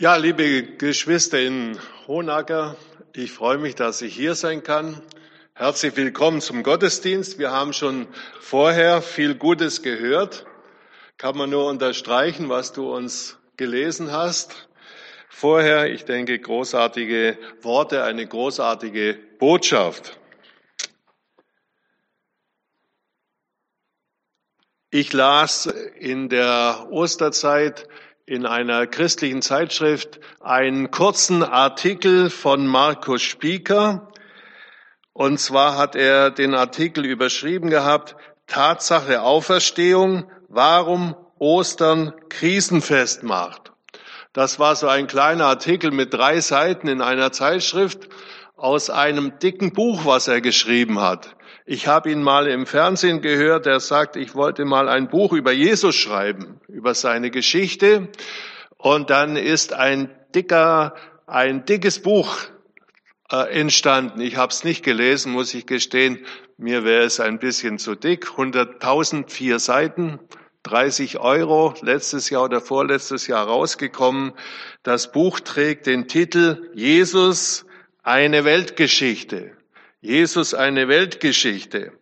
[0.00, 2.74] Ja, liebe Geschwister in Hohenacker,
[3.12, 5.02] ich freue mich, dass ich hier sein kann.
[5.52, 7.38] Herzlich willkommen zum Gottesdienst.
[7.38, 8.08] Wir haben schon
[8.40, 10.46] vorher viel Gutes gehört.
[11.18, 14.70] Kann man nur unterstreichen, was du uns gelesen hast.
[15.28, 20.18] Vorher, ich denke, großartige Worte, eine großartige Botschaft.
[24.90, 27.86] Ich las in der Osterzeit
[28.30, 34.12] in einer christlichen Zeitschrift einen kurzen Artikel von Markus Spieker.
[35.12, 38.14] Und zwar hat er den Artikel überschrieben gehabt,
[38.46, 43.72] Tatsache Auferstehung, warum Ostern Krisenfest macht.
[44.32, 48.08] Das war so ein kleiner Artikel mit drei Seiten in einer Zeitschrift
[48.56, 51.34] aus einem dicken Buch, was er geschrieben hat.
[51.72, 55.52] Ich habe ihn mal im Fernsehen gehört, er sagt, ich wollte mal ein Buch über
[55.52, 58.08] Jesus schreiben, über seine Geschichte.
[58.76, 60.96] Und dann ist ein dicker,
[61.28, 62.36] ein dickes Buch
[63.30, 64.20] äh, entstanden.
[64.20, 66.26] Ich habe es nicht gelesen, muss ich gestehen.
[66.58, 68.26] Mir wäre es ein bisschen zu dick.
[68.26, 70.18] 100.000, vier Seiten,
[70.64, 74.32] 30 Euro, letztes Jahr oder vorletztes Jahr rausgekommen.
[74.82, 77.64] Das Buch trägt den Titel Jesus,
[78.02, 79.52] eine Weltgeschichte.
[80.02, 81.92] Jesus eine Weltgeschichte.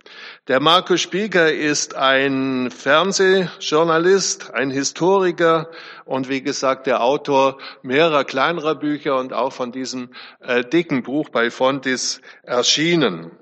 [0.46, 5.68] Der Markus Spieker ist ein Fernsehjournalist, ein Historiker
[6.04, 11.30] und wie gesagt der Autor mehrerer kleinerer Bücher und auch von diesem äh, dicken Buch
[11.30, 13.32] bei Fontis erschienen.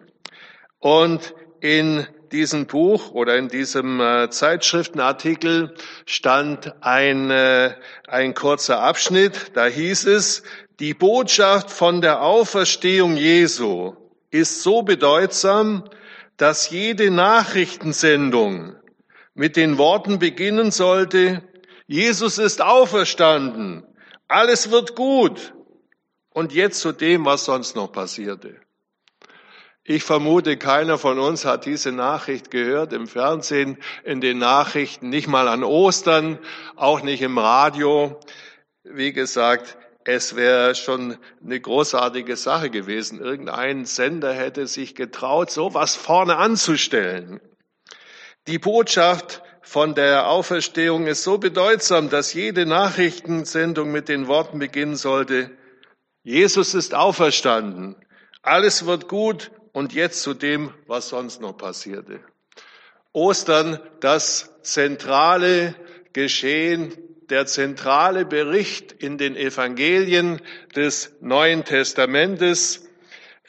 [0.79, 5.75] Und in diesem Buch oder in diesem äh, Zeitschriftenartikel
[6.07, 7.75] stand ein, äh,
[8.09, 10.45] ein kurzer Abschnitt, da hieß es,
[10.81, 15.85] die Botschaft von der Auferstehung Jesu ist so bedeutsam,
[16.37, 18.77] dass jede Nachrichtensendung
[19.35, 21.43] mit den Worten beginnen sollte,
[21.87, 23.85] Jesus ist auferstanden,
[24.29, 25.53] alles wird gut.
[26.31, 28.61] Und jetzt zu dem, was sonst noch passierte.
[29.85, 35.29] Ich vermute, keiner von uns hat diese Nachricht gehört im Fernsehen, in den Nachrichten, nicht
[35.29, 36.41] mal an Ostern,
[36.75, 38.19] auch nicht im Radio.
[38.83, 39.79] Wie gesagt,
[40.09, 43.21] es wäre schon eine großartige Sache gewesen.
[43.21, 47.41] Irgendein Sender hätte sich getraut, so was vorne anzustellen.
[48.47, 54.95] Die Botschaft von der Auferstehung ist so bedeutsam, dass jede Nachrichtensendung mit den Worten beginnen
[54.95, 55.51] sollte,
[56.23, 57.97] Jesus ist auferstanden,
[58.43, 62.21] alles wird gut und jetzt zu dem, was sonst noch passierte.
[63.13, 65.75] Ostern, das zentrale
[66.13, 66.93] Geschehen
[67.31, 70.41] der zentrale Bericht in den Evangelien
[70.75, 72.83] des Neuen Testamentes.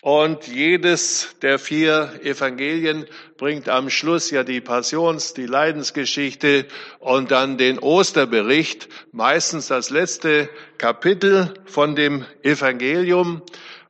[0.02, 6.66] Und jedes der vier Evangelien bringt am Schluss ja die Passions-, die Leidensgeschichte
[7.00, 13.42] und dann den Osterbericht, meistens das letzte Kapitel von dem Evangelium.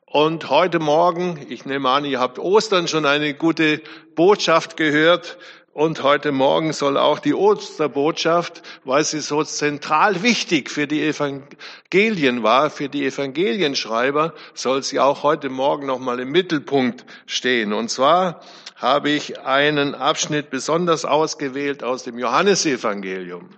[0.05, 3.81] Und heute Morgen, ich nehme an, ihr habt Ostern schon eine gute
[4.15, 5.37] Botschaft gehört,
[5.77, 12.41] und heute Morgen soll auch die Osterbotschaft, weil sie so zentral wichtig für die Evangelien
[12.41, 17.73] war, für die Evangelienschreiber, soll sie auch heute Morgen nochmal im Mittelpunkt stehen.
[17.73, 18.41] Und zwar
[18.75, 23.51] habe ich einen Abschnitt besonders ausgewählt aus dem Johannesevangelium.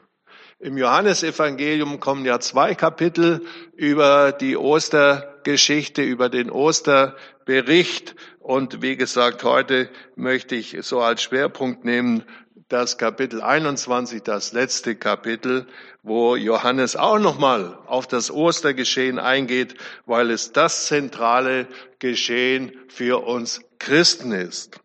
[0.59, 3.45] Im Johannesevangelium kommen ja zwei Kapitel
[3.77, 8.13] über die Ostergeschichte, über den Osterbericht.
[8.49, 12.23] Und wie gesagt, heute möchte ich so als Schwerpunkt nehmen
[12.67, 15.67] das Kapitel 21, das letzte Kapitel,
[16.01, 19.75] wo Johannes auch nochmal auf das Ostergeschehen eingeht,
[20.07, 21.67] weil es das zentrale
[21.99, 24.79] Geschehen für uns Christen ist.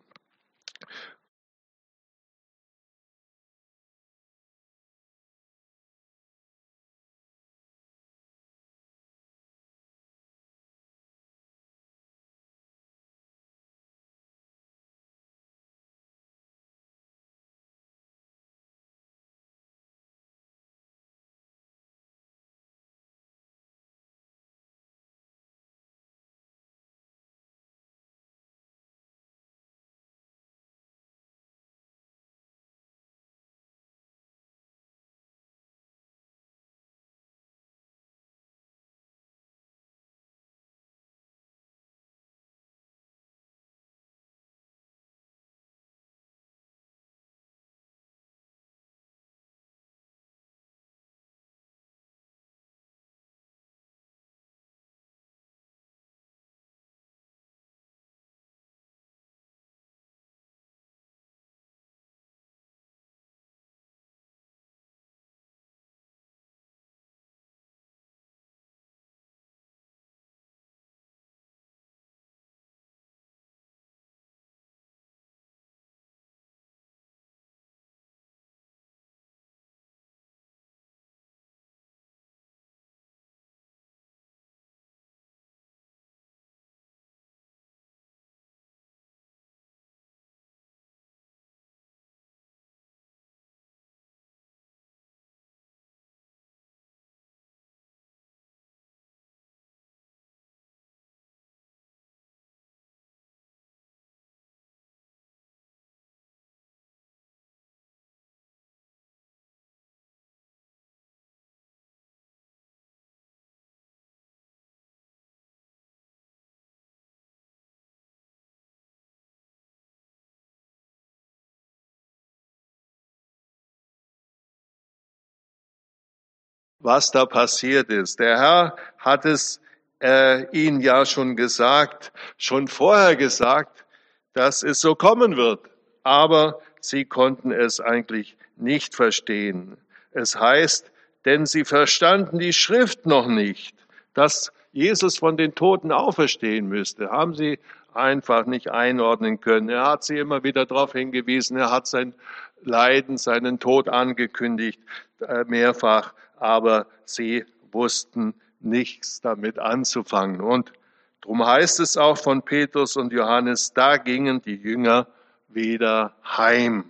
[126.85, 128.19] Was da passiert ist.
[128.19, 129.59] Der Herr hat es
[130.01, 133.85] äh, ihnen ja schon gesagt, schon vorher gesagt,
[134.33, 135.61] dass es so kommen wird.
[136.03, 139.77] Aber sie konnten es eigentlich nicht verstehen.
[140.11, 140.91] Es heißt,
[141.25, 143.75] denn sie verstanden die Schrift noch nicht,
[144.13, 147.09] dass Jesus von den Toten auferstehen müsste.
[147.09, 147.59] Haben sie
[147.93, 149.69] einfach nicht einordnen können.
[149.69, 151.57] Er hat sie immer wieder darauf hingewiesen.
[151.57, 152.13] Er hat sein
[152.61, 154.79] Leiden, seinen Tod angekündigt,
[155.21, 156.13] äh, mehrfach.
[156.37, 160.41] Aber sie wussten nichts damit anzufangen.
[160.41, 160.73] Und
[161.21, 165.07] darum heißt es auch von Petrus und Johannes, da gingen die Jünger
[165.49, 166.85] wieder heim.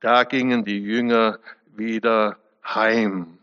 [0.00, 1.38] Da gingen die Jünger
[1.76, 3.38] wieder heim.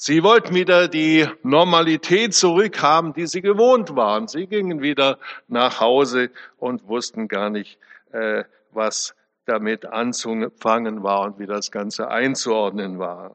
[0.00, 4.28] Sie wollten wieder die Normalität zurückhaben, die sie gewohnt waren.
[4.28, 5.18] Sie gingen wieder
[5.48, 7.78] nach Hause und wussten gar nicht,
[8.12, 13.34] äh, was damit anzufangen war und wie das Ganze einzuordnen war.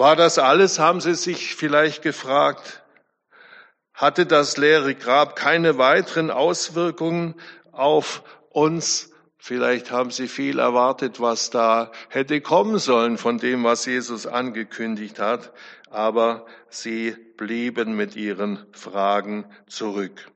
[0.00, 2.82] War das alles, haben Sie sich vielleicht gefragt?
[3.92, 7.34] Hatte das leere Grab keine weiteren Auswirkungen
[7.70, 9.12] auf uns?
[9.36, 15.18] Vielleicht haben Sie viel erwartet, was da hätte kommen sollen von dem, was Jesus angekündigt
[15.18, 15.52] hat,
[15.90, 20.30] aber Sie blieben mit Ihren Fragen zurück.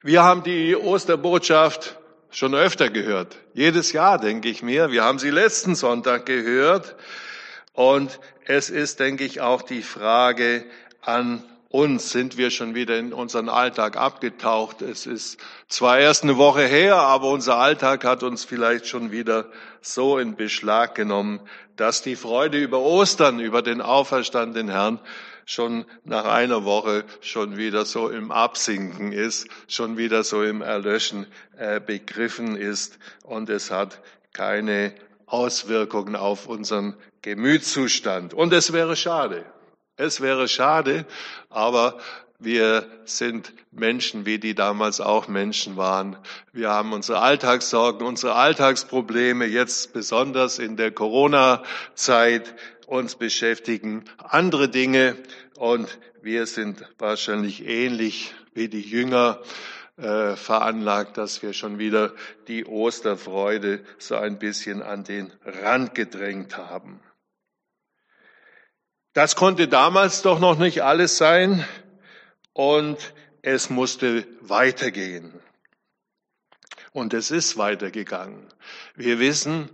[0.00, 1.98] Wir haben die Osterbotschaft
[2.30, 3.36] schon öfter gehört.
[3.52, 4.92] Jedes Jahr, denke ich mir.
[4.92, 6.94] Wir haben sie letzten Sonntag gehört.
[7.72, 10.64] Und es ist, denke ich, auch die Frage
[11.00, 14.82] an uns, sind wir schon wieder in unseren Alltag abgetaucht.
[14.82, 15.38] Es ist
[15.68, 19.46] zwar erst eine Woche her, aber unser Alltag hat uns vielleicht schon wieder
[19.80, 21.40] so in Beschlag genommen,
[21.76, 25.00] dass die Freude über Ostern, über den auferstandenen Herrn
[25.46, 31.26] schon nach einer Woche schon wieder so im Absinken ist, schon wieder so im Erlöschen
[31.56, 34.00] äh, begriffen ist und es hat
[34.32, 34.94] keine
[35.32, 38.34] Auswirkungen auf unseren Gemütszustand.
[38.34, 39.44] Und es wäre schade.
[39.96, 41.06] Es wäre schade,
[41.48, 41.98] aber
[42.38, 46.16] wir sind Menschen, wie die damals auch Menschen waren.
[46.52, 52.54] Wir haben unsere Alltagssorgen, unsere Alltagsprobleme, jetzt besonders in der Corona-Zeit
[52.86, 55.16] uns beschäftigen andere Dinge
[55.56, 59.40] und wir sind wahrscheinlich ähnlich wie die Jünger
[60.02, 62.12] äh, veranlagt, dass wir schon wieder
[62.48, 67.00] die Osterfreude so ein bisschen an den Rand gedrängt haben.
[69.12, 71.64] Das konnte damals doch noch nicht alles sein
[72.52, 75.40] und es musste weitergehen.
[76.92, 78.48] Und es ist weitergegangen.
[78.96, 79.70] Wir wissen,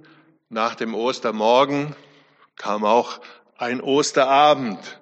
[0.51, 1.97] nach dem Ostermorgen
[2.57, 3.21] kam auch
[3.57, 5.01] ein Osterabend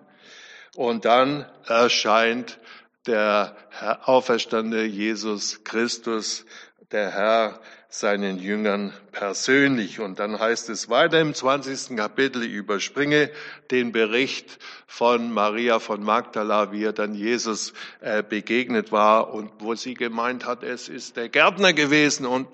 [0.76, 2.58] und dann erscheint
[3.06, 3.56] der
[4.04, 6.44] auferstandene Jesus Christus,
[6.92, 10.00] der Herr, seinen Jüngern persönlich.
[10.00, 11.96] Und dann heißt es weiter im 20.
[11.96, 13.30] Kapitel, ich überspringe
[13.70, 19.74] den Bericht von Maria von Magdala, wie er dann Jesus äh, begegnet war und wo
[19.74, 22.26] sie gemeint hat, es ist der Gärtner gewesen.
[22.26, 22.48] Und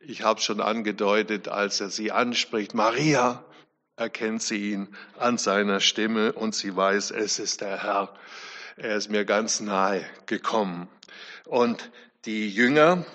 [0.00, 3.44] ich habe schon angedeutet, als er sie anspricht, Maria,
[3.96, 8.14] erkennt sie ihn an seiner Stimme und sie weiß, es ist der Herr.
[8.78, 10.86] Er ist mir ganz nahe gekommen.
[11.46, 11.90] Und
[12.26, 13.06] die Jünger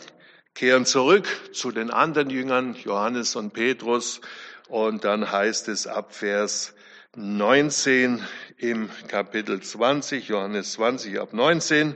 [0.56, 4.22] kehren zurück zu den anderen Jüngern, Johannes und Petrus.
[4.70, 6.74] Und dann heißt es ab Vers
[7.15, 8.25] 19
[8.58, 11.96] im Kapitel 20, Johannes 20 ab 19.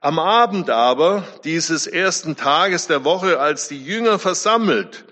[0.00, 5.04] Am Abend aber dieses ersten Tages der Woche, als die Jünger versammelt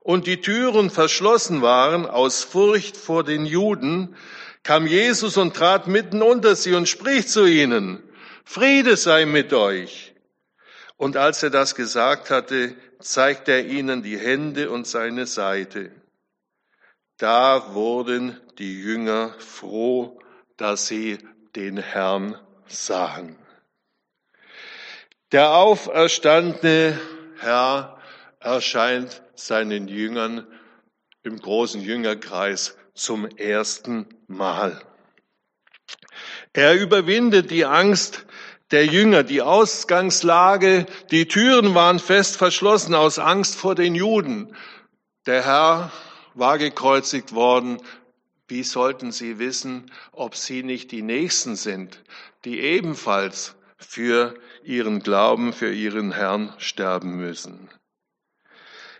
[0.00, 4.16] und die Türen verschlossen waren aus Furcht vor den Juden,
[4.64, 8.02] kam Jesus und trat mitten unter sie und spricht zu ihnen,
[8.44, 10.14] Friede sei mit euch.
[10.96, 15.92] Und als er das gesagt hatte, zeigte er ihnen die Hände und seine Seite.
[17.18, 20.20] Da wurden die Jünger froh,
[20.56, 21.18] dass sie
[21.54, 23.36] den Herrn sahen.
[25.32, 26.98] Der auferstandene
[27.38, 27.98] Herr
[28.40, 30.46] erscheint seinen Jüngern
[31.22, 34.80] im großen Jüngerkreis zum ersten Mal.
[36.52, 38.26] Er überwindet die Angst
[38.70, 44.56] der Jünger, die Ausgangslage, die Türen waren fest verschlossen aus Angst vor den Juden.
[45.26, 45.92] Der Herr
[46.34, 47.80] war gekreuzigt worden.
[48.48, 52.02] Wie sollten sie wissen, ob sie nicht die Nächsten sind,
[52.44, 57.70] die ebenfalls für ihren Glauben, für ihren Herrn sterben müssen?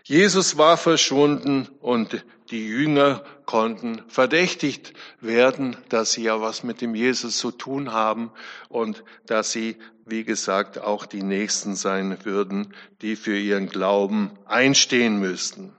[0.03, 6.95] Jesus war verschwunden und die Jünger konnten verdächtigt werden, dass sie ja was mit dem
[6.95, 8.31] Jesus zu tun haben
[8.69, 15.19] und dass sie, wie gesagt, auch die Nächsten sein würden, die für ihren Glauben einstehen
[15.19, 15.73] müssten.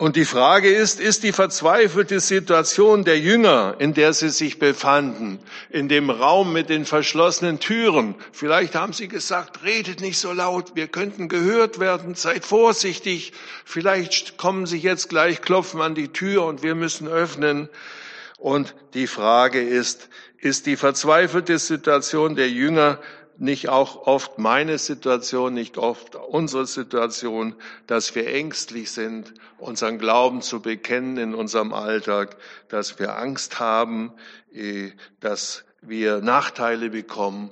[0.00, 5.38] Und die Frage ist, ist die verzweifelte Situation der Jünger, in der sie sich befanden,
[5.68, 10.72] in dem Raum mit den verschlossenen Türen, vielleicht haben sie gesagt, redet nicht so laut,
[10.74, 13.34] wir könnten gehört werden, seid vorsichtig,
[13.66, 17.68] vielleicht kommen sie jetzt gleich, klopfen an die Tür und wir müssen öffnen.
[18.38, 22.98] Und die Frage ist, ist die verzweifelte Situation der Jünger
[23.40, 27.54] nicht auch oft meine Situation, nicht oft unsere Situation,
[27.86, 32.36] dass wir ängstlich sind, unseren Glauben zu bekennen in unserem Alltag,
[32.68, 34.12] dass wir Angst haben,
[34.52, 37.50] eh, dass wir Nachteile bekommen.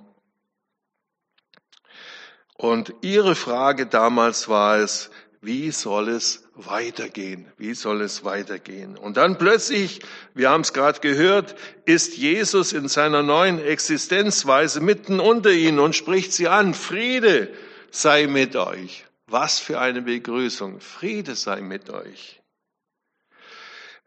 [2.55, 7.47] Und Ihre Frage damals war es, wie soll es weitergehen?
[7.57, 8.97] Wie soll es weitergehen?
[8.97, 10.01] Und dann plötzlich,
[10.35, 15.95] wir haben es gerade gehört, ist Jesus in seiner neuen Existenzweise mitten unter ihnen und
[15.95, 16.75] spricht sie an.
[16.75, 17.53] Friede
[17.91, 19.07] sei mit euch.
[19.27, 20.81] Was für eine Begrüßung.
[20.81, 22.41] Friede sei mit euch.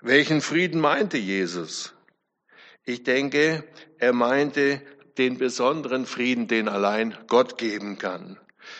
[0.01, 1.93] Welchen Frieden meinte Jesus?
[2.84, 3.63] Ich denke,
[4.00, 4.81] er meinte
[5.17, 8.39] den besonderen Frieden, den allein Gott geben kann.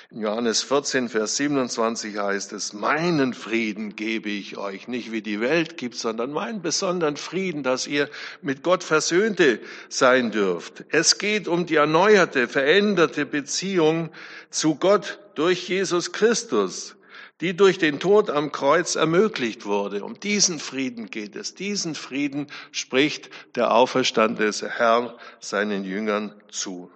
[0.10, 5.40] In Johannes 14, Vers 27 heißt es, meinen Frieden gebe ich euch, nicht wie die
[5.40, 8.10] Welt gibt, sondern meinen besonderen Frieden, dass ihr
[8.42, 9.60] mit Gott Versöhnte
[9.90, 10.86] sein dürft.
[10.90, 14.10] Es geht um die erneuerte, veränderte Beziehung
[14.50, 16.96] zu Gott durch Jesus Christus,
[17.40, 20.04] die durch den Tod am Kreuz ermöglicht wurde.
[20.04, 21.56] Um diesen Frieden geht es.
[21.56, 26.92] Diesen Frieden spricht der auferstandene Herr seinen Jüngern zu.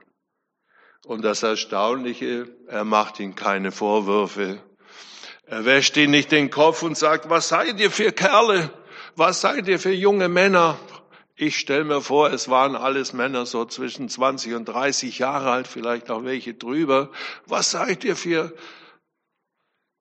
[1.06, 4.60] Und das Erstaunliche, er macht ihnen keine Vorwürfe.
[5.46, 8.72] Er wäscht ihnen nicht den Kopf und sagt, was seid ihr für Kerle?
[9.16, 10.80] Was seid ihr für junge Männer?
[11.36, 15.68] Ich stelle mir vor, es waren alles Männer so zwischen 20 und 30 Jahre alt,
[15.68, 17.12] vielleicht auch welche drüber.
[17.46, 18.54] Was seid ihr für,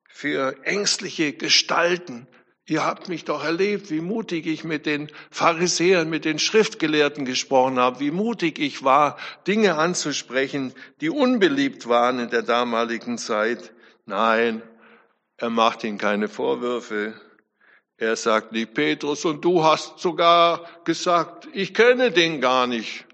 [0.08, 2.28] für ängstliche Gestalten?
[2.66, 7.78] Ihr habt mich doch erlebt, wie mutig ich mit den Pharisäern, mit den Schriftgelehrten gesprochen
[7.78, 13.74] habe, wie mutig ich war, Dinge anzusprechen, die unbeliebt waren in der damaligen Zeit.
[14.06, 14.62] Nein,
[15.36, 17.20] er macht ihnen keine Vorwürfe.
[17.98, 23.04] Er sagt nicht, Petrus, und du hast sogar gesagt, ich kenne den gar nicht.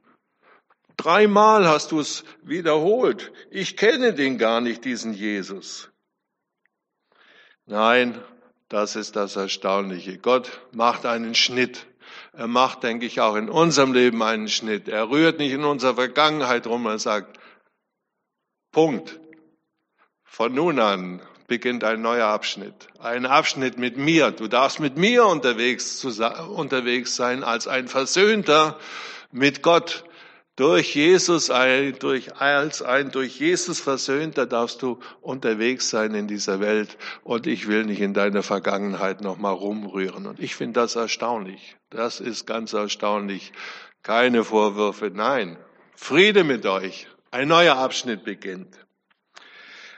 [0.96, 3.32] Dreimal hast du es wiederholt.
[3.50, 5.90] Ich kenne den gar nicht, diesen Jesus.
[7.66, 8.22] Nein,
[8.70, 10.16] das ist das Erstaunliche.
[10.16, 11.86] Gott macht einen Schnitt.
[12.32, 14.88] Er macht, denke ich, auch in unserem Leben einen Schnitt.
[14.88, 16.86] Er rührt nicht in unserer Vergangenheit rum.
[16.86, 17.38] Er sagt,
[18.70, 19.18] Punkt.
[20.22, 22.86] Von nun an beginnt ein neuer Abschnitt.
[23.00, 24.30] Ein Abschnitt mit mir.
[24.30, 28.78] Du darfst mit mir unterwegs, unterwegs sein als ein Versöhnter
[29.32, 30.04] mit Gott.
[30.60, 31.50] Durch Jesus,
[32.00, 36.98] durch, als ein durch Jesus Versöhnter darfst du unterwegs sein in dieser Welt.
[37.24, 40.26] Und ich will nicht in deiner Vergangenheit nochmal rumrühren.
[40.26, 41.78] Und ich finde das erstaunlich.
[41.88, 43.52] Das ist ganz erstaunlich.
[44.02, 45.56] Keine Vorwürfe, nein.
[45.96, 47.06] Friede mit euch.
[47.30, 48.84] Ein neuer Abschnitt beginnt.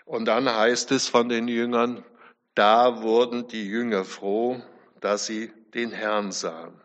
[0.04, 2.04] Und dann heißt es von den Jüngern,
[2.54, 4.62] da wurden die Jünger froh,
[5.00, 6.80] dass sie den Herrn sahen.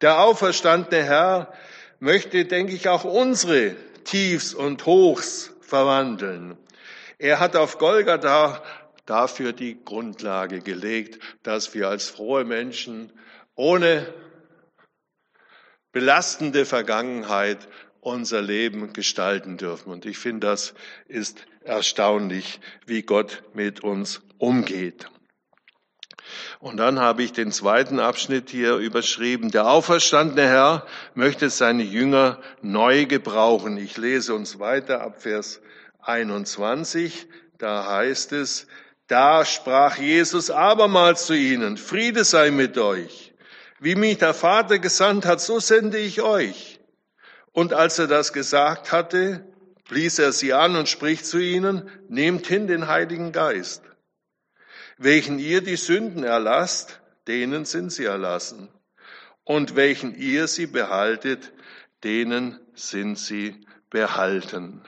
[0.00, 1.52] Der auferstandene Herr
[2.02, 6.58] möchte, denke ich, auch unsere Tiefs und Hochs verwandeln.
[7.18, 8.60] Er hat auf Golgatha
[9.06, 13.12] dafür die Grundlage gelegt, dass wir als frohe Menschen
[13.54, 14.12] ohne
[15.92, 17.68] belastende Vergangenheit
[18.00, 19.92] unser Leben gestalten dürfen.
[19.92, 20.74] Und ich finde, das
[21.06, 25.08] ist erstaunlich, wie Gott mit uns umgeht.
[26.60, 29.50] Und dann habe ich den zweiten Abschnitt hier überschrieben.
[29.50, 33.76] Der auferstandene Herr möchte seine Jünger neu gebrauchen.
[33.76, 35.60] Ich lese uns weiter ab Vers
[36.00, 37.26] 21.
[37.58, 38.66] Da heißt es,
[39.08, 43.34] da sprach Jesus abermals zu ihnen, Friede sei mit euch.
[43.80, 46.80] Wie mich der Vater gesandt hat, so sende ich euch.
[47.52, 49.44] Und als er das gesagt hatte,
[49.88, 53.82] blies er sie an und spricht zu ihnen, nehmt hin den Heiligen Geist.
[55.02, 58.68] Welchen ihr die Sünden erlasst, denen sind sie erlassen.
[59.42, 61.52] Und welchen ihr sie behaltet,
[62.04, 64.84] denen sind sie behalten.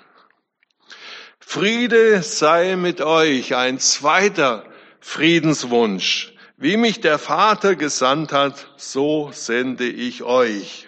[1.41, 4.65] Friede sei mit euch, ein zweiter
[5.01, 6.33] Friedenswunsch.
[6.57, 10.87] Wie mich der Vater gesandt hat, so sende ich euch.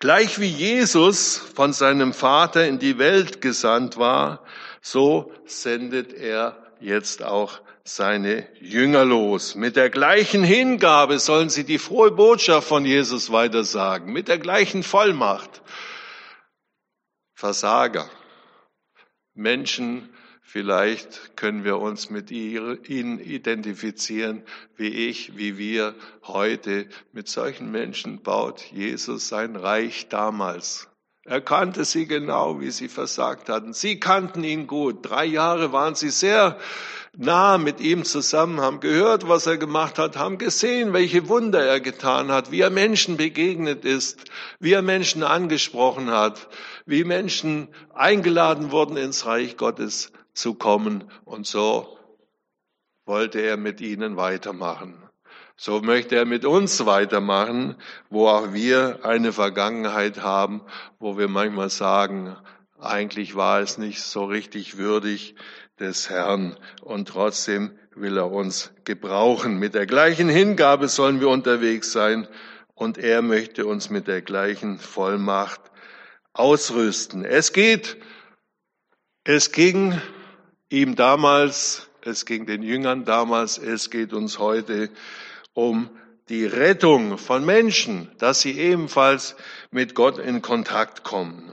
[0.00, 4.44] Gleich wie Jesus von seinem Vater in die Welt gesandt war,
[4.82, 9.54] so sendet er jetzt auch seine Jünger los.
[9.54, 14.82] Mit der gleichen Hingabe sollen sie die frohe Botschaft von Jesus weitersagen, mit der gleichen
[14.82, 15.62] Vollmacht.
[17.34, 18.10] Versager,
[19.34, 20.10] Menschen,
[20.52, 24.42] Vielleicht können wir uns mit ihnen identifizieren,
[24.74, 25.94] wie ich, wie wir
[26.24, 26.88] heute.
[27.12, 30.89] Mit solchen Menschen baut Jesus sein Reich damals.
[31.30, 33.72] Er kannte sie genau, wie sie versagt hatten.
[33.72, 35.08] Sie kannten ihn gut.
[35.08, 36.58] Drei Jahre waren sie sehr
[37.16, 41.78] nah mit ihm zusammen, haben gehört, was er gemacht hat, haben gesehen, welche Wunder er
[41.78, 44.24] getan hat, wie er Menschen begegnet ist,
[44.58, 46.48] wie er Menschen angesprochen hat,
[46.84, 51.04] wie Menschen eingeladen wurden, ins Reich Gottes zu kommen.
[51.24, 51.96] Und so
[53.06, 55.00] wollte er mit ihnen weitermachen.
[55.62, 57.76] So möchte er mit uns weitermachen,
[58.08, 60.62] wo auch wir eine Vergangenheit haben,
[60.98, 62.34] wo wir manchmal sagen,
[62.78, 65.34] eigentlich war es nicht so richtig würdig,
[65.78, 69.58] des Herrn und trotzdem will er uns gebrauchen.
[69.58, 72.26] Mit der gleichen Hingabe sollen wir unterwegs sein
[72.74, 75.60] und er möchte uns mit der gleichen Vollmacht
[76.32, 77.22] ausrüsten.
[77.22, 77.98] Es geht,
[79.24, 80.00] es ging
[80.70, 84.88] ihm damals, es ging den Jüngern damals, es geht uns heute
[85.54, 85.90] um
[86.28, 89.36] die Rettung von Menschen, dass sie ebenfalls
[89.70, 91.52] mit Gott in Kontakt kommen.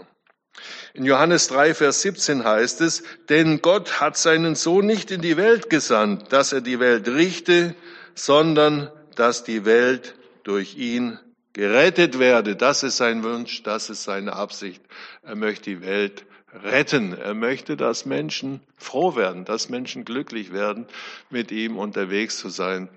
[0.94, 5.38] In Johannes 3, Vers 17 heißt es, denn Gott hat seinen Sohn nicht in die
[5.38, 7.76] Welt gesandt, dass er die Welt richte,
[8.16, 11.20] sondern dass die Welt durch ihn
[11.54, 12.56] gerettet werde.
[12.56, 14.82] Das ist sein Wunsch, das ist seine Absicht.
[15.24, 16.26] Er möchte die Welt
[16.64, 17.14] retten.
[17.14, 20.88] Er möchte, dass Menschen froh werden, dass Menschen glücklich werden,
[21.30, 22.90] mit ihm unterwegs zu sein,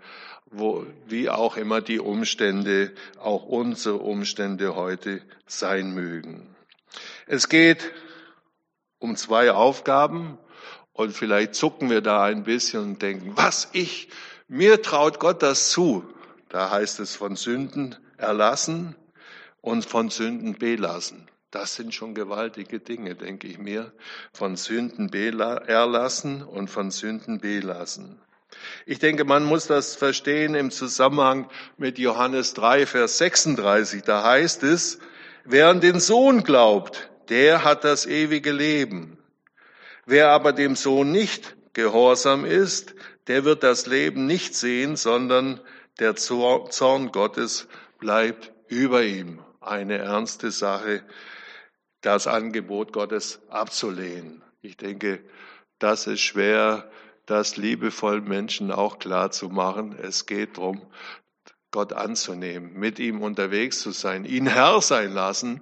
[0.50, 6.54] wo, wie auch immer die Umstände, auch unsere Umstände heute sein mögen.
[7.26, 7.92] Es geht
[8.98, 10.38] um zwei Aufgaben
[10.92, 14.08] und vielleicht zucken wir da ein bisschen und denken, was ich,
[14.48, 16.04] mir traut Gott das zu.
[16.48, 18.96] Da heißt es von Sünden erlassen
[19.60, 21.28] und von Sünden belassen.
[21.52, 23.92] Das sind schon gewaltige Dinge, denke ich mir.
[24.32, 28.20] Von Sünden erlassen und von Sünden belassen.
[28.86, 34.02] Ich denke, man muss das verstehen im Zusammenhang mit Johannes 3, Vers 36.
[34.02, 34.98] Da heißt es,
[35.44, 39.18] wer an den Sohn glaubt, der hat das ewige Leben.
[40.06, 42.94] Wer aber dem Sohn nicht gehorsam ist,
[43.28, 45.60] der wird das Leben nicht sehen, sondern
[46.00, 49.40] der Zorn Gottes bleibt über ihm.
[49.60, 51.04] Eine ernste Sache,
[52.00, 54.42] das Angebot Gottes abzulehnen.
[54.62, 55.22] Ich denke,
[55.78, 56.90] das ist schwer,
[57.30, 59.96] das liebevoll Menschen auch klar zu machen.
[60.00, 60.82] Es geht darum,
[61.70, 65.60] Gott anzunehmen, mit ihm unterwegs zu sein, ihn Herr sein lassen,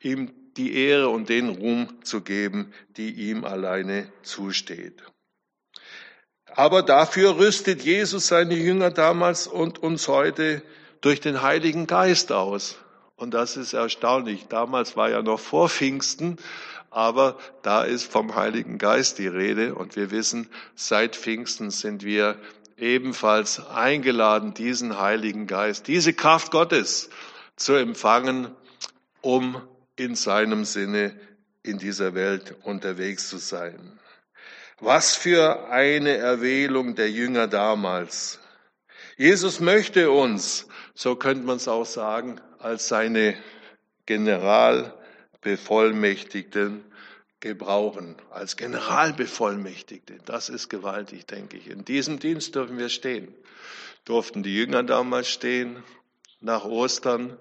[0.00, 5.02] ihm die Ehre und den Ruhm zu geben, die ihm alleine zusteht.
[6.54, 10.62] Aber dafür rüstet Jesus seine Jünger damals und uns heute
[11.00, 12.78] durch den Heiligen Geist aus.
[13.16, 14.48] Und das ist erstaunlich.
[14.48, 16.38] Damals war ja noch vor Pfingsten,
[16.92, 19.74] aber da ist vom Heiligen Geist die Rede.
[19.74, 22.38] Und wir wissen, seit Pfingsten sind wir
[22.76, 27.08] ebenfalls eingeladen, diesen Heiligen Geist, diese Kraft Gottes
[27.56, 28.48] zu empfangen,
[29.22, 29.60] um
[29.96, 31.18] in seinem Sinne
[31.62, 33.98] in dieser Welt unterwegs zu sein.
[34.80, 38.40] Was für eine Erwählung der Jünger damals.
[39.16, 43.36] Jesus möchte uns, so könnte man es auch sagen, als seine
[45.42, 46.84] Generalbevollmächtigten
[47.40, 50.18] gebrauchen, als Generalbevollmächtigte.
[50.24, 51.68] Das ist gewaltig, denke ich.
[51.68, 53.34] In diesem Dienst dürfen wir stehen.
[54.04, 55.82] Durften die Jünger damals stehen,
[56.40, 57.36] nach Ostern.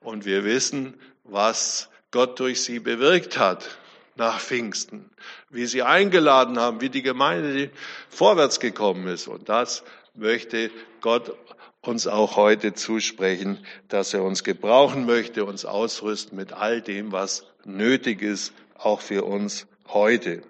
[0.00, 3.76] Und wir wissen, was Gott durch sie bewirkt hat
[4.14, 5.10] nach Pfingsten,
[5.50, 7.70] wie sie eingeladen haben, wie die Gemeinde
[8.08, 9.26] vorwärts gekommen ist.
[9.26, 9.82] Und das
[10.14, 11.34] möchte Gott
[11.82, 17.44] uns auch heute zusprechen, dass er uns gebrauchen möchte, uns ausrüsten mit all dem, was
[17.64, 20.42] nötig ist, auch für uns heute.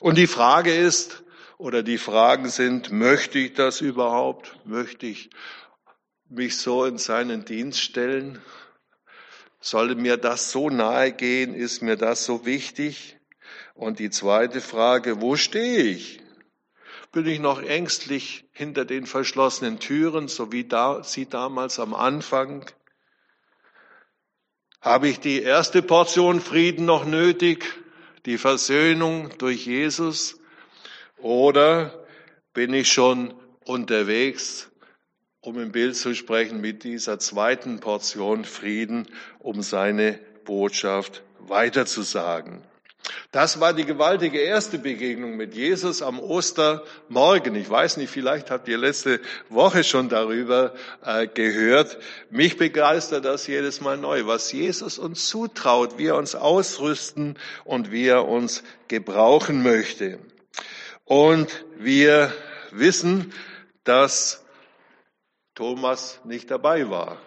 [0.00, 1.22] Und die Frage ist,
[1.58, 4.56] oder die Fragen sind, möchte ich das überhaupt?
[4.64, 5.30] Möchte ich
[6.28, 8.40] mich so in seinen Dienst stellen?
[9.60, 11.54] Soll mir das so nahe gehen?
[11.54, 13.18] Ist mir das so wichtig?
[13.74, 16.20] Und die zweite Frage, wo stehe ich?
[17.16, 22.70] Bin ich noch ängstlich hinter den verschlossenen Türen, so wie da, sie damals am Anfang?
[24.82, 27.64] Habe ich die erste Portion Frieden noch nötig,
[28.26, 30.38] die Versöhnung durch Jesus?
[31.16, 32.06] Oder
[32.52, 33.32] bin ich schon
[33.64, 34.70] unterwegs
[35.40, 39.06] um im Bild zu sprechen, mit dieser zweiten Portion Frieden,
[39.38, 42.62] um seine Botschaft weiterzusagen.
[43.30, 47.54] Das war die gewaltige erste Begegnung mit Jesus am Ostermorgen.
[47.54, 51.98] Ich weiß nicht, vielleicht habt ihr letzte Woche schon darüber äh, gehört.
[52.30, 57.90] Mich begeistert das jedes Mal neu, was Jesus uns zutraut, wie er uns ausrüsten und
[57.90, 60.18] wie er uns gebrauchen möchte.
[61.04, 62.32] Und wir
[62.70, 63.32] wissen,
[63.84, 64.44] dass
[65.54, 67.18] Thomas nicht dabei war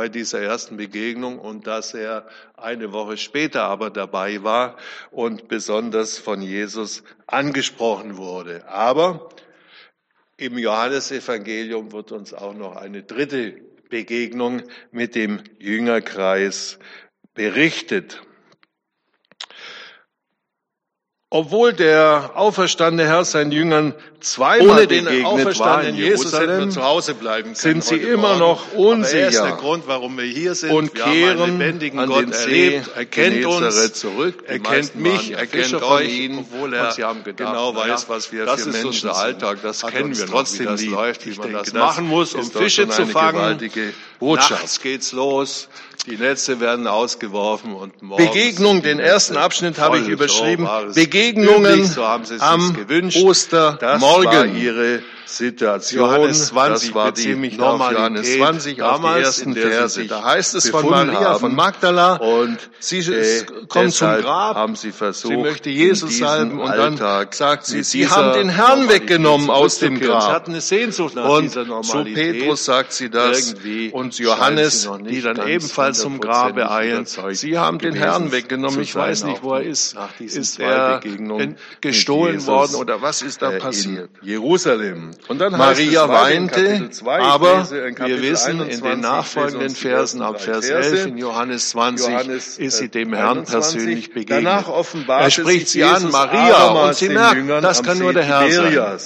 [0.00, 4.78] bei dieser ersten Begegnung und dass er eine Woche später aber dabei war
[5.10, 8.66] und besonders von Jesus angesprochen wurde.
[8.66, 9.28] Aber
[10.38, 13.60] im Johannesevangelium wird uns auch noch eine dritte
[13.90, 16.78] Begegnung mit dem Jüngerkreis
[17.34, 18.22] berichtet.
[21.28, 27.14] Obwohl der auferstandene Herr seinen Jüngern zweimal Ohne den auferstandenen Jesus hätten wir zu Hause
[27.14, 27.54] bleiben können.
[27.54, 28.38] Sind sie immer Morgen.
[28.38, 29.16] noch unsicher.
[29.16, 30.72] Aber er ist der Grund, warum wir hier sind.
[30.72, 31.40] Und wir kehren
[31.98, 32.90] an Gott den erlebt.
[32.94, 34.44] Er kennt uns zurück.
[34.46, 38.70] Er kennt mich, er kennt euch, obwohl er gedacht, genau weiß, was wir das für
[38.70, 39.58] Menschen ist unser Alltag.
[39.62, 42.88] Das kennen wir trotzdem noch, wie das läuft, wie man das machen muss, um Fische
[42.88, 43.58] zu fangen.
[44.18, 44.50] Botschaft.
[44.50, 45.68] Nachts geht's los.
[46.06, 50.66] Die Netze werden ausgeworfen und morgens Begegnung, den ersten Abschnitt habe ich überschrieben.
[50.94, 52.22] Begegnungen so am
[53.22, 54.00] Ostermorgen.
[54.56, 55.00] Ihre
[55.36, 56.00] Situation.
[56.00, 60.06] Johannes 20, das war die mich auf Johannes 20 auf die ersten Verse.
[60.06, 64.56] Da heißt es von Maria von Magdala und sie äh, kommt zum Grab.
[64.56, 66.96] Haben sie versucht, sie möchte Jesus salben und dann
[67.32, 70.48] sagt sie, sie haben den Herrn weggenommen aus dem Grab.
[70.48, 71.84] Und Normalität.
[71.84, 73.54] Zu Petrus sagt sie das
[73.92, 77.06] und Johannes, die dann ebenfalls zum Grabe eilen.
[77.32, 78.80] Sie haben den Herrn weggenommen.
[78.80, 79.96] Ich weiß nicht, wo er ist.
[80.18, 81.00] Ist er
[81.80, 84.10] gestohlen worden oder was ist da äh, passiert?
[84.22, 85.10] Jerusalem.
[85.28, 91.18] Und dann Maria weinte, aber wir wissen in den nachfolgenden Versen ab Vers 11 in
[91.18, 94.64] Johannes 20 Johannes, ist sie dem Herrn 21, persönlich begegnet.
[95.08, 98.98] Er spricht sie an, Maria, und sie merkt, das kann nur der Herr sein.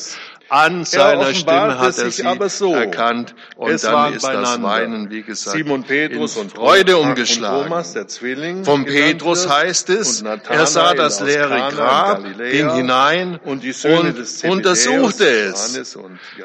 [0.48, 2.74] An seiner Stimme hat er sie so.
[2.74, 4.50] erkannt und es dann ist beieinander.
[4.50, 7.64] das Weinen, wie gesagt, Simon Petrus und Freude umgeschlagen.
[7.64, 13.64] Thomas, der Zwilling, Vom Petrus heißt es, er sah das leere Grab, ging hinein und,
[13.84, 15.96] und untersuchte es.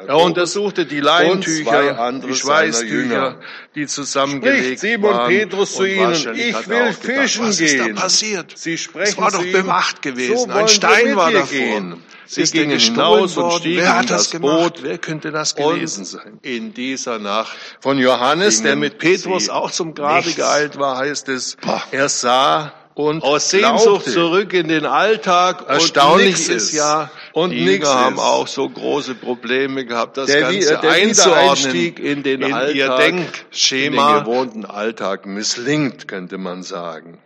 [0.06, 3.36] Er untersuchte die Leintücher, die Schweißtücher,
[3.74, 5.28] die zusammengelegt Simon waren.
[5.28, 7.68] Petrus zu ihnen, ich will fischen was gehen.
[7.68, 8.52] Was ist da passiert?
[8.56, 10.50] Sie sprechen es war doch bemacht gewesen.
[10.50, 11.46] Ein Stein war davor.
[11.50, 12.02] Gehen.
[12.32, 14.84] Sie gingen hinaus und stiegen Wer hat das, das Boot.
[14.84, 16.38] Wer könnte das gewesen sein?
[16.42, 20.36] In dieser Nacht von Johannes, der mit Petrus auch zum Grabe nichts.
[20.36, 21.82] geeilt war, heißt es, Boah.
[21.90, 24.12] er sah und aus Sehnsucht glaubte.
[24.12, 25.64] zurück in den Alltag.
[25.68, 30.78] Erstaunlich ist ja, und die Jünger haben auch so große Probleme gehabt, das der, Ganze
[30.78, 36.62] der einzuordnen in, den in Alltag, ihr Denkschema, in den gewohnten Alltag misslingt, könnte man
[36.62, 37.18] sagen.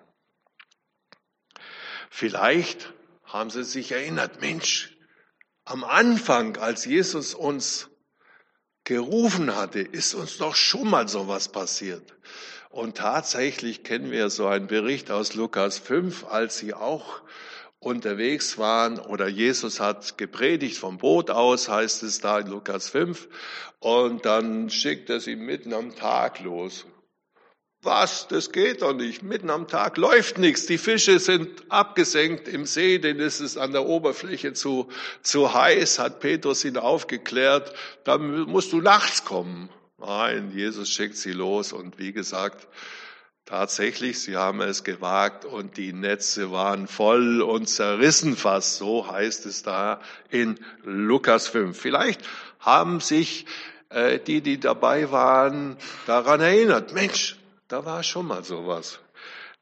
[2.09, 2.95] Vielleicht
[3.27, 4.94] haben sie sich erinnert, Mensch,
[5.64, 7.88] am Anfang, als Jesus uns
[8.85, 12.14] gerufen hatte, ist uns doch schon mal sowas passiert.
[12.70, 17.22] Und tatsächlich kennen wir so einen Bericht aus Lukas 5, als sie auch
[17.79, 23.29] unterwegs waren oder Jesus hat gepredigt vom Boot aus, heißt es da in Lukas 5.
[23.79, 26.87] Und dann schickt er sie mitten am Tag los.
[27.85, 28.29] Was?
[28.29, 29.23] Das geht doch nicht.
[29.23, 30.66] Mitten am Tag läuft nichts.
[30.66, 34.88] Die Fische sind abgesenkt im See, denn es ist an der Oberfläche zu,
[35.23, 37.75] zu heiß, hat Petrus ihn aufgeklärt.
[38.05, 39.68] Dann musst du nachts kommen.
[39.99, 42.68] Nein, Jesus schickt sie los und wie gesagt,
[43.47, 48.77] tatsächlich, sie haben es gewagt und die Netze waren voll und zerrissen fast.
[48.77, 51.79] So heißt es da in Lukas 5.
[51.79, 52.23] Vielleicht
[52.59, 53.47] haben sich
[53.90, 56.92] äh, die, die dabei waren, daran erinnert.
[56.92, 57.37] Mensch,
[57.75, 59.01] da war schon mal sowas.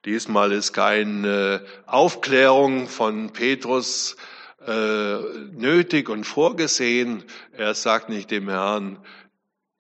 [0.05, 4.19] Diesmal ist keine Aufklärung von Petrus
[4.67, 5.17] äh,
[5.53, 7.25] nötig und vorgesehen.
[7.53, 8.99] Er sagt nicht dem Herrn,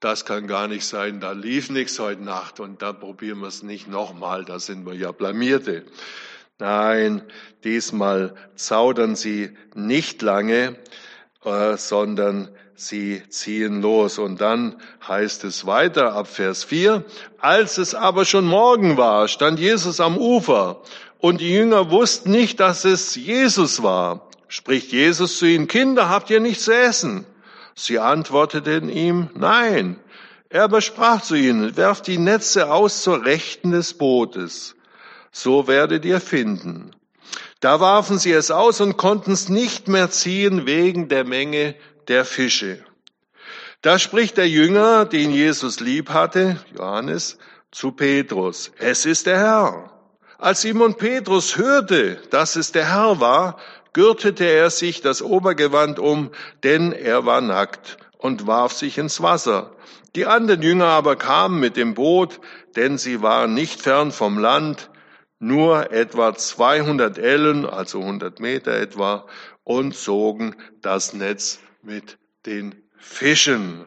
[0.00, 3.62] das kann gar nicht sein, da lief nichts heute Nacht und da probieren wir es
[3.62, 5.84] nicht nochmal, da sind wir ja blamierte.
[6.58, 7.20] Nein,
[7.64, 10.78] diesmal zaudern sie nicht lange,
[11.44, 14.18] äh, sondern sie ziehen los.
[14.18, 17.04] Und dann heißt es weiter ab Vers 4,
[17.38, 20.80] als es aber schon Morgen war, stand Jesus am Ufer
[21.18, 24.28] und die Jünger wussten nicht, dass es Jesus war.
[24.48, 27.24] Spricht Jesus zu ihnen, Kinder, habt ihr nichts zu essen?
[27.74, 29.96] Sie antworteten ihm, nein.
[30.50, 34.74] Er aber sprach zu ihnen, werft die Netze aus zur Rechten des Bootes.
[35.30, 36.90] So werdet ihr finden.
[37.60, 41.76] Da warfen sie es aus und konnten es nicht mehr ziehen wegen der Menge
[42.08, 42.84] der Fische.
[43.82, 47.38] Da spricht der Jünger, den Jesus lieb hatte, Johannes,
[47.72, 48.70] zu Petrus.
[48.78, 49.90] Es ist der Herr.
[50.38, 53.58] Als Simon Petrus hörte, dass es der Herr war,
[53.92, 56.30] gürtete er sich das Obergewand um,
[56.62, 59.74] denn er war nackt und warf sich ins Wasser.
[60.14, 62.40] Die anderen Jünger aber kamen mit dem Boot,
[62.76, 64.90] denn sie waren nicht fern vom Land,
[65.38, 69.26] nur etwa 200 Ellen, also 100 Meter etwa,
[69.64, 73.84] und zogen das Netz mit den Fischen.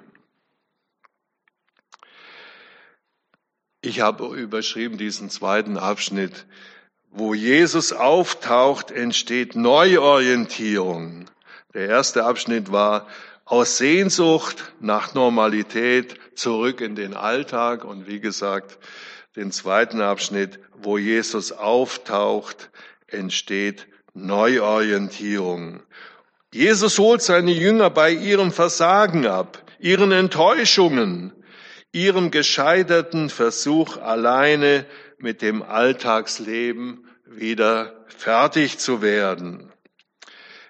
[3.81, 6.45] Ich habe überschrieben diesen zweiten Abschnitt.
[7.11, 11.29] Wo Jesus auftaucht, entsteht Neuorientierung.
[11.73, 13.07] Der erste Abschnitt war
[13.45, 18.79] aus Sehnsucht nach Normalität zurück in den Alltag und wie gesagt,
[19.35, 22.69] den zweiten Abschnitt, wo Jesus auftaucht,
[23.07, 25.83] entsteht Neuorientierung.
[26.53, 31.33] Jesus holt seine Jünger bei ihrem Versagen ab, ihren Enttäuschungen,
[31.91, 34.85] ihrem gescheiterten Versuch alleine
[35.17, 39.71] mit dem Alltagsleben wieder fertig zu werden.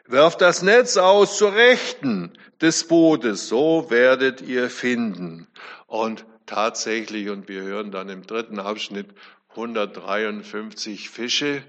[0.08, 5.48] Werft das Netz aus zur Rechten des Bootes, so werdet ihr finden.
[5.88, 9.08] Und tatsächlich, und wir hören dann im dritten Abschnitt,
[9.50, 11.64] 153 Fische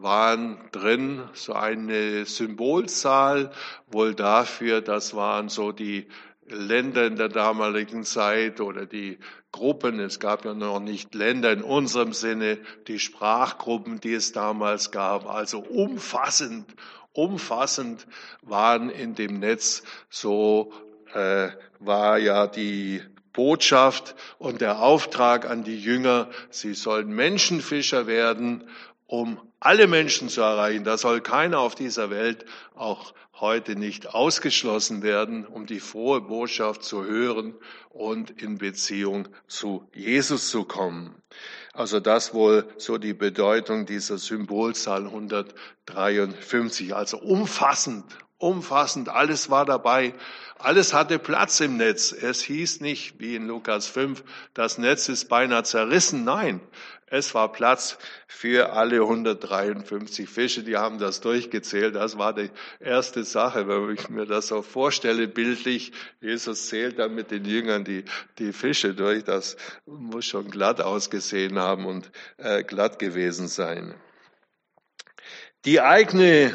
[0.00, 3.50] waren drin, so eine Symbolzahl,
[3.88, 6.06] wohl dafür, das waren so die
[6.46, 9.18] Länder in der damaligen Zeit oder die
[9.52, 14.90] Gruppen, es gab ja noch nicht Länder in unserem Sinne, die Sprachgruppen, die es damals
[14.90, 16.74] gab, also umfassend,
[17.12, 18.06] umfassend
[18.42, 20.72] waren in dem Netz, so
[21.12, 21.48] äh,
[21.80, 28.64] war ja die Botschaft und der Auftrag an die Jünger, sie sollen Menschenfischer werden,
[29.08, 30.84] um alle Menschen zu erreichen.
[30.84, 32.44] Da soll keiner auf dieser Welt
[32.76, 37.54] auch heute nicht ausgeschlossen werden, um die frohe Botschaft zu hören
[37.90, 41.20] und in Beziehung zu Jesus zu kommen.
[41.72, 46.94] Also das wohl so die Bedeutung dieser Symbolzahl 153.
[46.94, 48.04] Also umfassend,
[48.38, 50.14] umfassend, alles war dabei.
[50.58, 52.12] Alles hatte Platz im Netz.
[52.12, 54.24] Es hieß nicht, wie in Lukas 5,
[54.54, 56.24] das Netz ist beinahe zerrissen.
[56.24, 56.60] Nein,
[57.10, 57.96] es war Platz
[58.26, 60.62] für alle 153 Fische.
[60.62, 61.94] Die haben das durchgezählt.
[61.94, 65.92] Das war die erste Sache, wenn ich mir das so vorstelle, bildlich.
[66.20, 68.04] Jesus zählt dann mit den Jüngern die,
[68.38, 69.24] die Fische durch.
[69.24, 73.94] Das muss schon glatt ausgesehen haben und äh, glatt gewesen sein.
[75.64, 76.54] Die eigene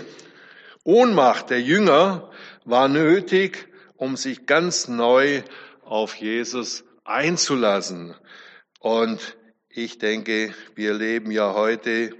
[0.84, 2.30] Ohnmacht der Jünger
[2.66, 5.44] war nötig, um sich ganz neu
[5.82, 8.16] auf Jesus einzulassen.
[8.80, 9.38] Und
[9.70, 12.16] ich denke, wir leben ja heute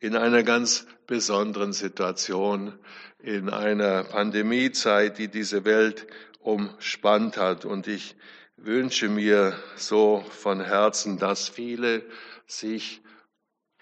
[0.00, 2.78] in einer ganz besonderen Situation,
[3.20, 6.06] in einer Pandemiezeit, die diese Welt
[6.40, 7.64] umspannt hat.
[7.64, 8.16] Und ich
[8.56, 12.02] wünsche mir so von Herzen, dass viele
[12.46, 13.00] sich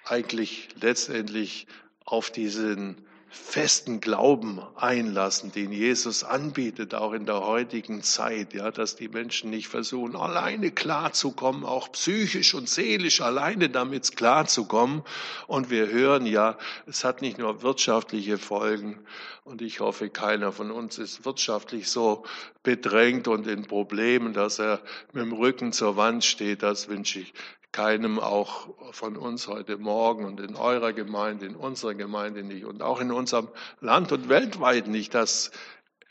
[0.05, 1.67] eigentlich letztendlich
[2.05, 8.97] auf diesen festen Glauben einlassen, den Jesus anbietet, auch in der heutigen Zeit, ja, dass
[8.97, 15.03] die Menschen nicht versuchen, alleine klarzukommen, auch psychisch und seelisch alleine damit klarzukommen.
[15.47, 18.99] Und wir hören ja, es hat nicht nur wirtschaftliche Folgen.
[19.45, 22.25] Und ich hoffe, keiner von uns ist wirtschaftlich so
[22.63, 24.81] bedrängt und in Problemen, dass er
[25.13, 26.63] mit dem Rücken zur Wand steht.
[26.63, 27.33] Das wünsche ich
[27.77, 32.83] keinem auch von uns heute Morgen und in eurer Gemeinde, in unserer Gemeinde nicht und
[32.83, 33.49] auch in unserem
[33.83, 35.51] Land und weltweit nicht, dass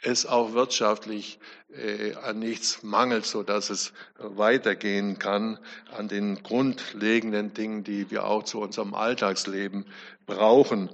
[0.03, 1.39] es auch wirtschaftlich
[1.73, 5.57] äh, an nichts mangelt, so dass es weitergehen kann
[5.97, 9.85] an den grundlegenden Dingen, die wir auch zu unserem Alltagsleben
[10.25, 10.89] brauchen.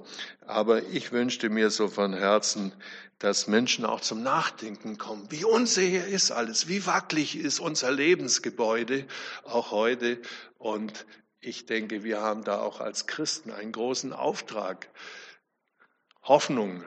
[0.46, 2.72] Aber ich wünschte mir so von Herzen,
[3.18, 5.30] dass Menschen auch zum Nachdenken kommen.
[5.30, 6.66] Wie unsicher ist alles?
[6.66, 9.06] Wie wackelig ist unser Lebensgebäude
[9.44, 10.20] auch heute?
[10.58, 11.06] Und
[11.40, 14.88] ich denke, wir haben da auch als Christen einen großen Auftrag,
[16.22, 16.84] Hoffnung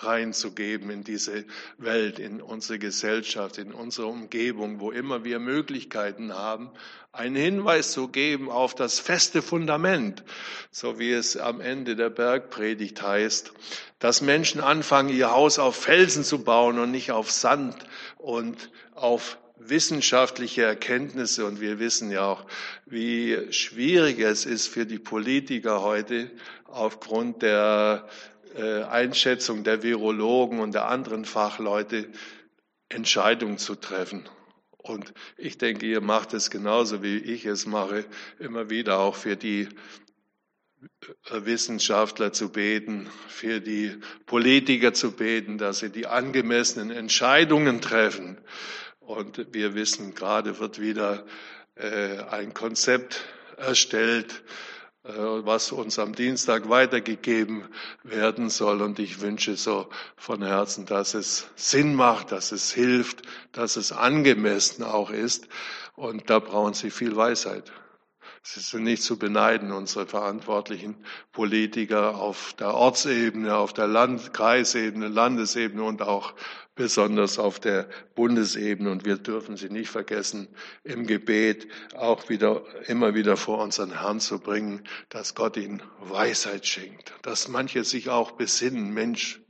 [0.00, 1.44] reinzugeben in diese
[1.78, 6.70] Welt, in unsere Gesellschaft, in unsere Umgebung, wo immer wir Möglichkeiten haben,
[7.12, 10.22] einen Hinweis zu geben auf das feste Fundament,
[10.70, 13.52] so wie es am Ende der Bergpredigt heißt,
[13.98, 17.76] dass Menschen anfangen, ihr Haus auf Felsen zu bauen und nicht auf Sand
[18.18, 21.44] und auf wissenschaftliche Erkenntnisse.
[21.44, 22.46] Und wir wissen ja auch,
[22.86, 26.30] wie schwierig es ist für die Politiker heute
[26.66, 28.06] aufgrund der
[28.56, 32.08] äh, Einschätzung der Virologen und der anderen Fachleute
[32.88, 34.28] Entscheidungen zu treffen.
[34.78, 38.04] Und ich denke, ihr macht es genauso, wie ich es mache,
[38.38, 39.68] immer wieder auch für die
[41.30, 48.38] äh, Wissenschaftler zu beten, für die Politiker zu beten, dass sie die angemessenen Entscheidungen treffen.
[49.00, 51.26] Und wir wissen, gerade wird wieder
[51.74, 53.24] äh, ein Konzept
[53.56, 54.42] erstellt,
[55.04, 57.64] was uns am Dienstag weitergegeben
[58.02, 58.82] werden soll.
[58.82, 63.92] Und ich wünsche so von Herzen, dass es Sinn macht, dass es hilft, dass es
[63.92, 65.48] angemessen auch ist.
[65.96, 67.72] Und da brauchen Sie viel Weisheit.
[68.42, 70.96] Sie sind nicht zu beneiden, unsere verantwortlichen
[71.32, 76.34] Politiker auf der Ortsebene, auf der Landkreisebene, Landesebene und auch
[76.78, 78.90] besonders auf der Bundesebene.
[78.90, 80.48] Und wir dürfen sie nicht vergessen,
[80.84, 86.66] im Gebet auch wieder, immer wieder vor unseren Herrn zu bringen, dass Gott ihnen Weisheit
[86.66, 89.40] schenkt, dass manche sich auch besinnen, Mensch,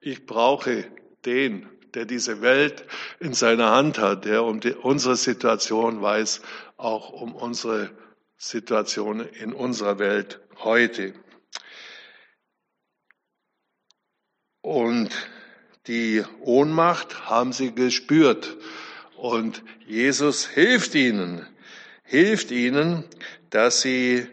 [0.00, 0.84] ich brauche
[1.24, 2.84] den, der diese Welt
[3.20, 6.42] in seiner Hand hat, der um die, unsere Situation weiß,
[6.76, 7.90] auch um unsere
[8.36, 11.14] Situation in unserer Welt heute.
[14.60, 15.14] Und
[15.86, 18.56] die Ohnmacht haben sie gespürt.
[19.16, 21.46] Und Jesus hilft ihnen,
[22.02, 23.04] hilft ihnen,
[23.50, 24.26] dass sie,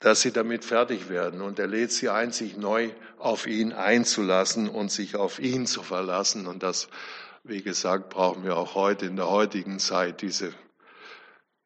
[0.00, 1.40] dass sie damit fertig werden.
[1.40, 5.82] Und er lädt sie ein, sich neu auf ihn einzulassen und sich auf ihn zu
[5.82, 6.46] verlassen.
[6.46, 6.88] Und das,
[7.44, 10.52] wie gesagt, brauchen wir auch heute in der heutigen Zeit, diese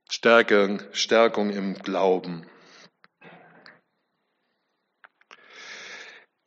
[0.08, 2.46] Stärkung, Stärkung im Glauben.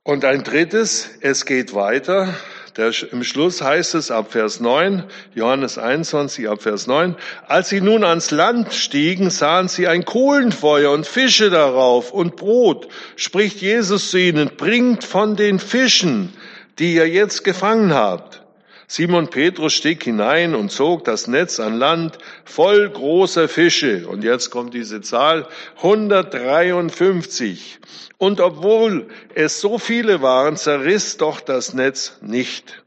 [0.05, 2.35] Und ein drittes, es geht weiter.
[2.75, 7.15] Der, Im Schluss heißt es ab Vers 9, Johannes 21 ab Vers 9,
[7.47, 12.89] als sie nun ans Land stiegen, sahen sie ein Kohlenfeuer und Fische darauf und Brot.
[13.15, 16.33] Spricht Jesus zu ihnen, bringt von den Fischen,
[16.79, 18.42] die ihr jetzt gefangen habt.
[18.95, 24.07] Simon Petrus stieg hinein und zog das Netz an Land voll großer Fische.
[24.07, 27.79] Und jetzt kommt diese Zahl 153.
[28.19, 32.83] Und obwohl es so viele waren, zerriss doch das Netz nicht.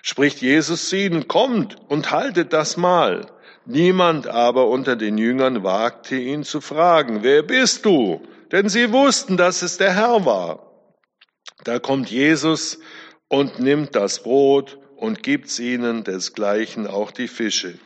[0.00, 3.26] Spricht Jesus zu ihnen, kommt und haltet das Mahl.
[3.66, 8.22] Niemand aber unter den Jüngern wagte ihn zu fragen, wer bist du?
[8.52, 10.70] Denn sie wussten, dass es der Herr war.
[11.64, 12.78] Da kommt Jesus
[13.26, 17.78] und nimmt das Brot und gibt's ihnen desgleichen auch die Fische.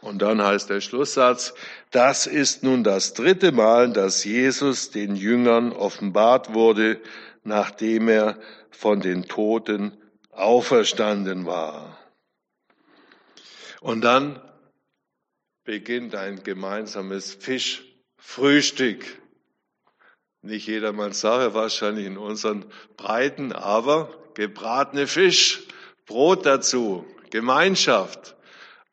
[0.00, 1.54] Und dann heißt der Schlusssatz,
[1.92, 7.00] das ist nun das dritte Mal, dass Jesus den Jüngern offenbart wurde,
[7.44, 8.38] nachdem er
[8.70, 9.96] von den Toten
[10.32, 11.96] auferstanden war.
[13.80, 14.40] Und dann
[15.64, 19.04] beginnt ein gemeinsames Fischfrühstück.
[20.46, 25.64] Nicht jedermanns Sache wahrscheinlich in unseren Breiten, aber gebratene Fisch,
[26.06, 28.36] Brot dazu, Gemeinschaft,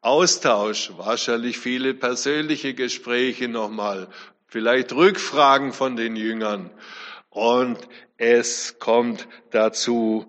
[0.02, 4.08] Austausch, wahrscheinlich viele persönliche Gespräche nochmal,
[4.48, 6.72] vielleicht Rückfragen von den Jüngern.
[7.30, 7.78] Und
[8.18, 10.26] es kommt dazu,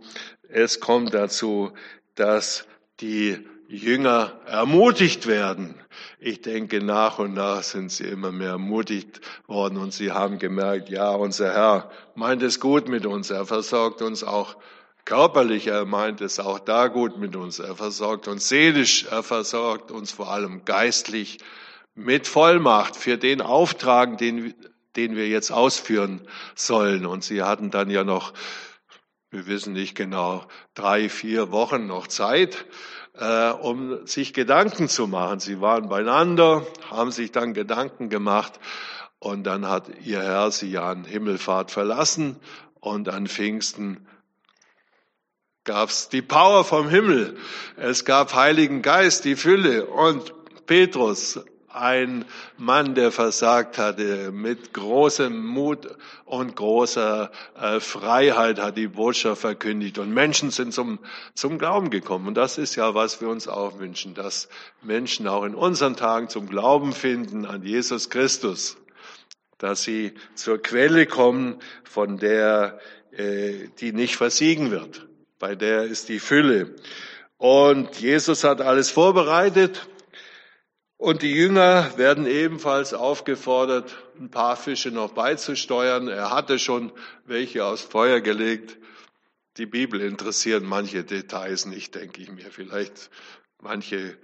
[0.50, 1.72] es kommt dazu,
[2.16, 2.66] dass
[3.00, 5.74] die Jünger ermutigt werden.
[6.18, 10.88] Ich denke, nach und nach sind sie immer mehr ermutigt worden und sie haben gemerkt,
[10.90, 13.30] ja, unser Herr meint es gut mit uns.
[13.30, 14.56] Er versorgt uns auch
[15.04, 17.58] körperlich, er meint es auch da gut mit uns.
[17.58, 21.38] Er versorgt uns seelisch, er versorgt uns vor allem geistlich
[21.94, 24.54] mit Vollmacht für den Auftrag, den,
[24.96, 27.06] den wir jetzt ausführen sollen.
[27.06, 28.32] Und sie hatten dann ja noch,
[29.30, 32.66] wir wissen nicht genau, drei, vier Wochen noch Zeit,
[33.18, 35.40] äh, um sich Gedanken zu machen.
[35.40, 38.58] Sie waren beieinander, haben sich dann Gedanken gemacht
[39.18, 42.36] und dann hat ihr Herr sie an Himmelfahrt verlassen
[42.80, 44.06] und an Pfingsten
[45.64, 47.38] gab's die Power vom Himmel.
[47.76, 50.34] Es gab Heiligen Geist, die Fülle und
[50.66, 51.40] Petrus,
[51.74, 52.24] ein
[52.56, 55.88] Mann, der versagt hatte, mit großem Mut
[56.24, 60.98] und großer äh, Freiheit hat die Botschaft verkündigt und Menschen sind zum,
[61.34, 62.28] zum Glauben gekommen.
[62.28, 64.48] Und das ist ja, was wir uns auch wünschen, dass
[64.82, 68.76] Menschen auch in unseren Tagen zum Glauben finden an Jesus Christus,
[69.58, 72.78] dass sie zur Quelle kommen, von der,
[73.12, 75.06] äh, die nicht versiegen wird
[75.44, 76.74] bei der ist die Fülle.
[77.36, 79.86] Und Jesus hat alles vorbereitet
[80.96, 86.08] und die Jünger werden ebenfalls aufgefordert, ein paar Fische noch beizusteuern.
[86.08, 86.92] Er hatte schon
[87.24, 88.78] welche aus Feuer gelegt.
[89.56, 92.50] Die Bibel interessiert manche Details nicht, denke ich mir.
[92.50, 93.10] Vielleicht
[93.60, 94.16] manche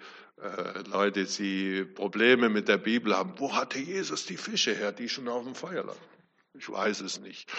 [0.43, 3.35] äh, Leute, die Probleme mit der Bibel haben.
[3.37, 6.01] Wo hatte Jesus die Fische her, die schon auf dem Feuer lagen?
[6.55, 7.51] Ich weiß es nicht.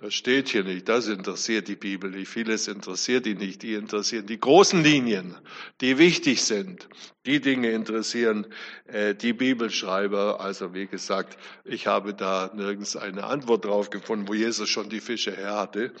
[0.00, 0.88] Das steht hier nicht.
[0.88, 2.28] Das interessiert die Bibel nicht.
[2.28, 3.62] Vieles interessiert die nicht.
[3.62, 5.36] Die interessieren die großen Linien,
[5.82, 6.88] die wichtig sind.
[7.26, 8.46] Die Dinge interessieren
[8.86, 10.40] äh, die Bibelschreiber.
[10.40, 15.02] Also wie gesagt, ich habe da nirgends eine Antwort drauf gefunden, wo Jesus schon die
[15.02, 15.92] Fische her hatte,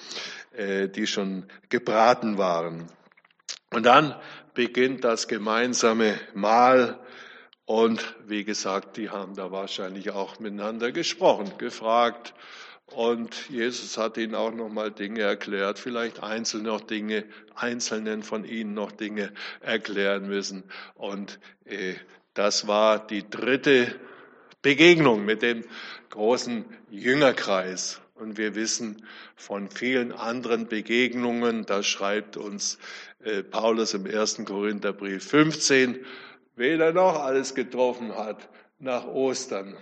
[0.52, 2.86] äh, die schon gebraten waren.
[3.70, 4.14] Und dann
[4.54, 6.98] beginnt das gemeinsame Mahl
[7.70, 12.34] Und wie gesagt, die haben da wahrscheinlich auch miteinander gesprochen, gefragt.
[12.94, 17.24] Und Jesus hat ihnen auch noch mal Dinge erklärt, vielleicht einzeln noch Dinge,
[17.54, 20.64] einzelnen von ihnen noch Dinge erklären müssen.
[20.94, 21.94] Und äh,
[22.34, 23.94] das war die dritte
[24.62, 25.64] Begegnung mit dem
[26.10, 28.00] großen Jüngerkreis.
[28.14, 32.78] Und wir wissen von vielen anderen Begegnungen, da schreibt uns
[33.22, 36.04] äh, Paulus im ersten Korintherbrief 15,
[36.56, 39.76] wen er noch alles getroffen hat nach Ostern.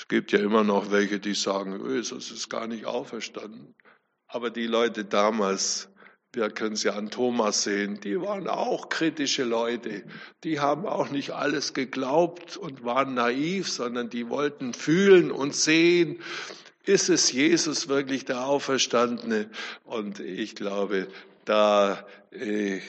[0.00, 3.74] Es gibt ja immer noch welche, die sagen, Jesus ist gar nicht auferstanden.
[4.28, 5.90] Aber die Leute damals,
[6.32, 10.02] wir können es ja an Thomas sehen, die waren auch kritische Leute.
[10.42, 16.22] Die haben auch nicht alles geglaubt und waren naiv, sondern die wollten fühlen und sehen,
[16.86, 19.50] ist es Jesus wirklich der Auferstandene?
[19.84, 21.08] Und ich glaube,
[21.44, 22.80] da äh,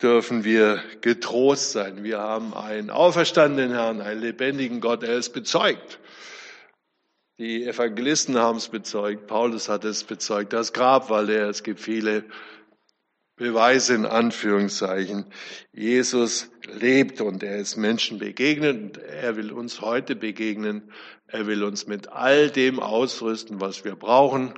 [0.00, 2.04] dürfen wir getrost sein.
[2.04, 5.02] Wir haben einen auferstandenen Herrn, einen lebendigen Gott.
[5.02, 5.98] Er ist bezeugt.
[7.40, 9.28] Die Evangelisten haben es bezeugt.
[9.28, 10.52] Paulus hat es bezeugt.
[10.52, 11.48] Das Grab war leer.
[11.48, 12.24] Es gibt viele
[13.36, 15.24] Beweise in Anführungszeichen.
[15.72, 20.90] Jesus lebt und er ist Menschen begegnet und er will uns heute begegnen.
[21.28, 24.54] Er will uns mit all dem ausrüsten, was wir brauchen,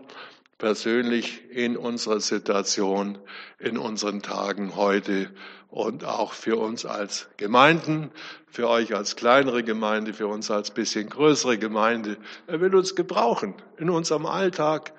[0.60, 3.18] persönlich in unserer Situation,
[3.58, 5.30] in unseren Tagen heute
[5.68, 8.12] und auch für uns als Gemeinden,
[8.46, 12.16] für euch als kleinere Gemeinde, für uns als bisschen größere Gemeinde.
[12.46, 14.92] Er will uns gebrauchen in unserem Alltag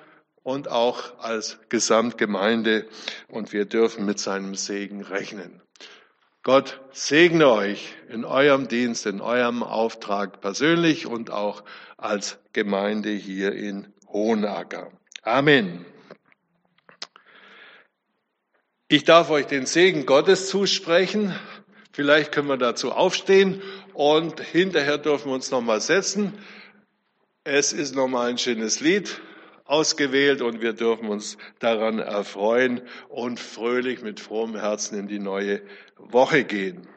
[0.44, 2.88] und auch als Gesamtgemeinde
[3.30, 5.62] und wir dürfen mit seinem Segen rechnen.
[6.44, 11.64] Gott segne euch in eurem Dienst, in eurem Auftrag persönlich und auch
[11.98, 14.92] als Gemeinde hier in Hohenacker.
[15.24, 15.86] Amen.
[18.88, 21.36] Ich darf euch den Segen Gottes zusprechen.
[21.92, 23.62] Vielleicht können wir dazu aufstehen
[23.94, 26.34] und hinterher dürfen wir uns nochmal setzen.
[27.44, 29.22] Es ist nochmal ein schönes Lied
[29.66, 35.62] ausgewählt und wir dürfen uns daran erfreuen und fröhlich mit frohem Herzen in die neue
[35.98, 36.88] Woche gehen.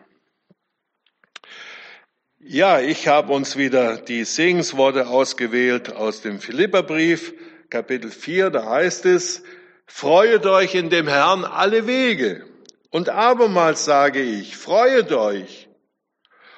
[2.39, 7.35] Ja, ich habe uns wieder die Segensworte ausgewählt aus dem Philipperbrief,
[7.71, 9.43] Kapitel 4, da heißt es,
[9.87, 12.45] Freuet euch in dem Herrn alle Wege.
[12.91, 15.69] Und abermals sage ich, freuet euch.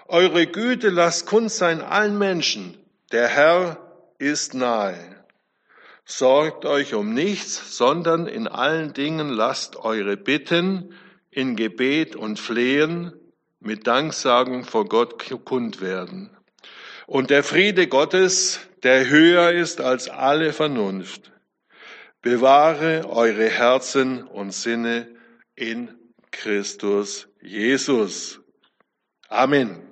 [0.06, 2.76] Eure Güte lasst kund sein allen Menschen.
[3.12, 3.78] Der Herr
[4.18, 5.24] ist nahe.
[6.04, 10.94] Sorgt euch um nichts, sondern in allen Dingen lasst eure Bitten
[11.30, 13.12] in Gebet und Flehen
[13.58, 16.30] mit Danksagen vor Gott kund werden.
[17.06, 21.32] Und der Friede Gottes, der höher ist als alle Vernunft,
[22.22, 25.08] bewahre eure Herzen und Sinne
[25.56, 25.92] in
[26.30, 28.40] Christus Jesus.
[29.28, 29.85] Amen.